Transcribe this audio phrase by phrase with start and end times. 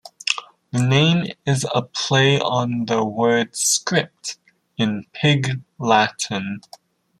[0.71, 4.39] The name is a play on the word "script",
[4.75, 6.61] in Pig Latin.